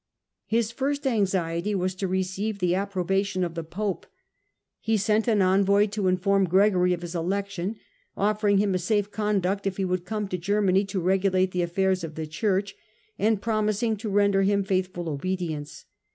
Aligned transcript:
His 0.47 0.71
first 0.71 1.05
anxiety 1.05 1.75
was 1.75 1.93
to 1.93 2.07
receive 2.07 2.57
the 2.57 2.73
approbation 2.73 3.43
of 3.43 3.53
the 3.53 3.63
pope. 3.63 4.07
He 4.79 4.97
sent 4.97 5.27
an 5.27 5.43
envoy 5.43 5.85
to 5.89 6.07
inform 6.07 6.45
Gregory 6.45 6.91
of 6.91 7.03
his 7.03 7.13
election, 7.13 7.75
offering 8.17 8.57
him 8.57 8.73
a 8.73 8.79
safe 8.79 9.11
conduct 9.11 9.67
if 9.67 9.77
he 9.77 9.85
would 9.85 10.03
come 10.03 10.27
to 10.29 10.39
Germany 10.39 10.85
to 10.85 10.99
regulate 10.99 11.51
the 11.51 11.61
affairs 11.61 12.03
of 12.03 12.15
the 12.15 12.25
Church, 12.25 12.73
and 13.19 13.43
promising 13.43 13.95
to 13.97 14.09
render 14.09 14.41
him 14.41 14.63
faithful 14.63 15.07
obedience. 15.07 15.85